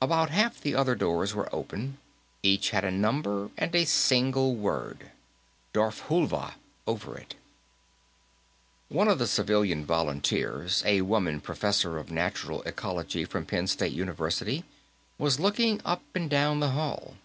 About 0.00 0.30
half 0.30 0.60
the 0.60 0.76
other 0.76 0.94
doors 0.94 1.34
were 1.34 1.52
open; 1.52 1.98
each 2.44 2.70
had 2.70 2.84
a 2.84 2.92
number 2.92 3.50
and 3.56 3.74
a 3.74 3.84
single 3.86 4.54
word, 4.54 5.10
Darfhulva, 5.72 6.54
over 6.86 7.18
it. 7.18 7.34
One 8.88 9.08
of 9.08 9.18
the 9.18 9.26
civilian 9.26 9.84
volunteers, 9.84 10.84
a 10.86 11.00
woman 11.00 11.40
professor 11.40 11.98
of 11.98 12.08
natural 12.12 12.62
ecology 12.62 13.24
from 13.24 13.46
Penn 13.46 13.66
State 13.66 13.92
University, 13.92 14.62
was 15.18 15.40
looking 15.40 15.80
up 15.84 16.04
and 16.14 16.30
down 16.30 16.60
the 16.60 16.70
hall. 16.70 17.16